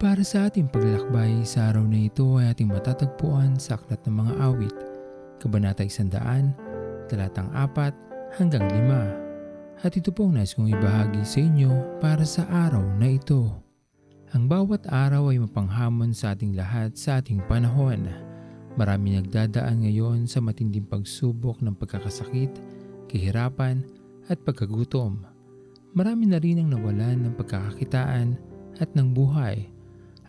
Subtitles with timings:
[0.00, 4.32] Para sa ating paglalakbay sa araw na ito ay ating matatagpuan sa Aklat ng Mga
[4.48, 4.76] Awit,
[5.36, 9.84] Kabanata 100, Talatang 4 hanggang 5.
[9.84, 13.52] At ito pong nais kong ibahagi sa inyo para sa araw na ito.
[14.32, 18.08] Ang bawat araw ay mapanghamon sa ating lahat sa ating panahon.
[18.80, 22.56] Marami nagdadaan ngayon sa matinding pagsubok ng pagkakasakit,
[23.04, 23.84] kahirapan
[24.32, 25.28] at pagkagutom.
[25.92, 28.40] Marami na rin ang nawalan ng pagkakakitaan
[28.80, 29.68] at ng buhay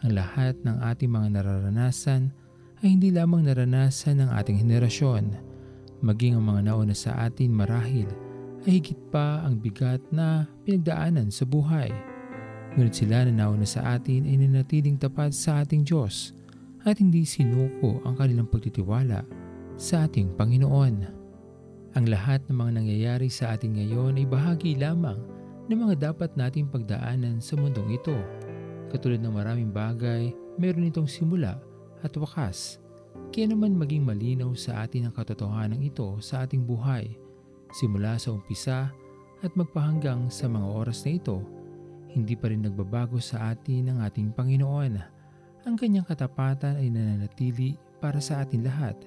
[0.00, 2.32] ang lahat ng ating mga nararanasan
[2.80, 5.36] ay hindi lamang naranasan ng ating henerasyon,
[6.00, 8.08] maging ang mga nauna sa atin marahil
[8.64, 11.92] ay higit pa ang bigat na pinagdaanan sa buhay.
[12.76, 16.32] Ngunit sila na nauna sa atin ay nanatiling tapat sa ating Diyos
[16.88, 19.20] at hindi sinuko ang kanilang pagtitiwala
[19.76, 20.96] sa ating Panginoon.
[21.92, 25.20] Ang lahat ng mga nangyayari sa atin ngayon ay bahagi lamang
[25.68, 28.16] ng mga dapat nating pagdaanan sa mundong ito
[28.90, 31.62] Katulad ng maraming bagay, meron itong simula
[32.02, 32.82] at wakas.
[33.30, 37.14] Kaya naman maging malinaw sa atin ang katotohanan ito sa ating buhay.
[37.70, 38.90] Simula sa umpisa
[39.46, 41.38] at magpahanggang sa mga oras na ito,
[42.10, 44.98] hindi pa rin nagbabago sa atin ang ating Panginoon.
[45.62, 48.98] Ang kanyang katapatan ay nananatili para sa atin lahat.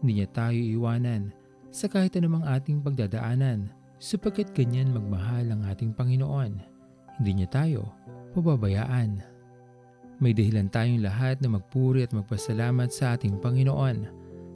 [0.00, 1.28] Hindi niya tayo iwanan
[1.68, 3.68] sa kahit anumang ating pagdadaanan
[4.00, 6.56] sapagkat ganyan magmahal ang ating Panginoon.
[7.20, 7.92] Hindi niya tayo
[8.32, 9.22] pababayaan.
[10.20, 14.04] May dahilan tayong lahat na magpuri at magpasalamat sa ating Panginoon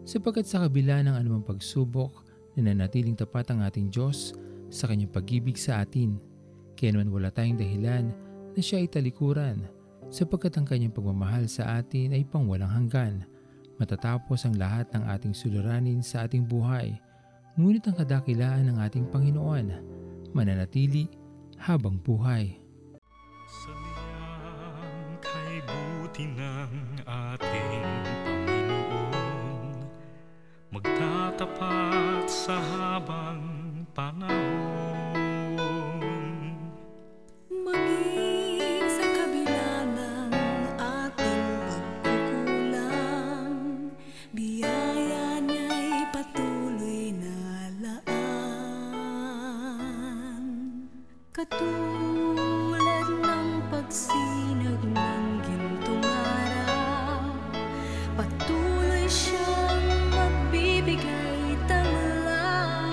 [0.05, 2.12] sapagkat sa kabila ng anumang pagsubok
[2.55, 4.36] na nanatiling tapat ang ating Diyos
[4.69, 6.20] sa kanyang pag-ibig sa atin.
[6.77, 8.12] Kaya naman wala tayong dahilan
[8.53, 9.64] na siya ay talikuran
[10.12, 13.25] sapagkat ang kanyang pagmamahal sa atin ay pangwalang hanggan.
[13.81, 16.94] Matatapos ang lahat ng ating suliranin sa ating buhay,
[17.59, 19.66] ngunit ang kadakilaan ng ating Panginoon
[20.31, 21.10] mananatili
[21.59, 22.63] habang buhay.
[23.44, 27.84] Sabihan kay buti ng ating
[28.25, 29.84] Panginoon.
[30.72, 33.44] Magtatapat sa habang
[33.93, 34.41] panahon.
[37.53, 40.32] Maging sa kabila ng
[40.81, 41.44] ating
[42.00, 43.61] pagkukulang
[44.32, 45.37] Biyaya
[51.34, 52.74] Katulad
[53.84, 57.21] pagsinag ng gintong araw.
[58.17, 62.89] Patuloy siyang magbibigay tanglaw.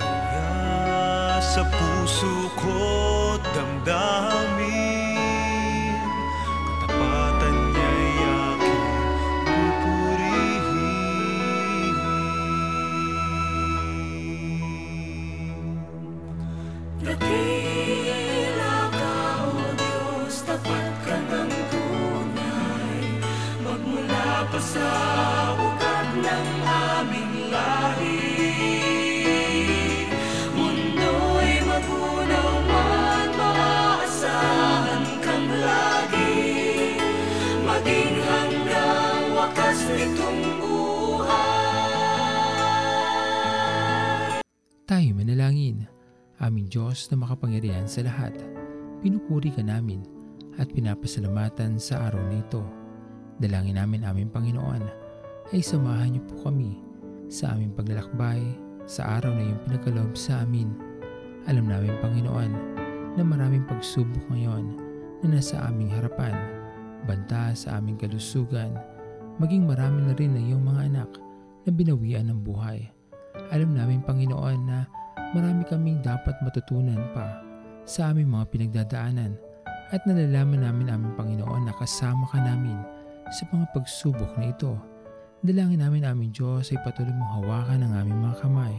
[0.00, 2.80] Kaya sa puso ko
[3.52, 4.56] damdamin
[6.80, 7.76] Katapatan
[27.06, 28.18] aming
[30.56, 33.30] Mundo'y magunaw man,
[35.22, 36.34] kang lagi
[37.62, 41.34] Maging hanggang wakas nitong buhay
[44.86, 45.86] Tayo manalangin.
[46.36, 48.36] Aming Diyos na makapangyarihan sa lahat,
[49.00, 50.04] pinupuri ka namin
[50.60, 52.60] at pinapasalamatan sa araw na ito.
[53.40, 54.84] Dalangin namin aming Panginoon
[55.50, 56.85] ay samahan niyo po kami
[57.26, 58.42] sa aming paglalakbay
[58.86, 60.70] sa araw na iyong pinagkaloob sa amin.
[61.50, 62.52] Alam namin Panginoon
[63.18, 64.78] na maraming pagsubok ngayon
[65.22, 66.34] na nasa aming harapan,
[67.06, 68.74] banta sa aming kalusugan,
[69.42, 71.10] maging marami na rin na iyong mga anak
[71.66, 72.86] na binawian ng buhay.
[73.50, 74.86] Alam namin Panginoon na
[75.34, 77.42] marami kaming dapat matutunan pa
[77.86, 79.34] sa aming mga pinagdadaanan
[79.94, 82.78] at nalalaman namin aming Panginoon na kasama ka namin
[83.34, 84.74] sa mga pagsubok na ito.
[85.44, 88.74] Dalangin namin aming Diyos ay patuloy mong hawakan ang aming mga kamay.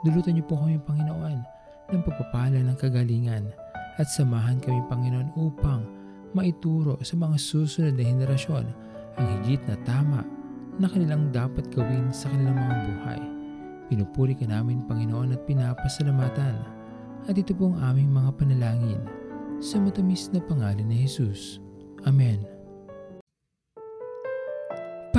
[0.00, 1.36] Dulutan niyo po kami Panginoon
[1.92, 3.52] ng pagpapala ng kagalingan
[4.00, 5.84] at samahan kami Panginoon upang
[6.32, 8.64] maituro sa mga susunod na henerasyon
[9.20, 10.24] ang higit na tama
[10.80, 13.20] na kanilang dapat gawin sa kanilang mga buhay.
[13.92, 16.56] Pinupuri ka namin Panginoon at pinapasalamatan.
[17.28, 19.02] At ito po ang aming mga panalangin
[19.60, 21.60] sa matamis na pangalan ni Jesus.
[22.08, 22.59] Amen.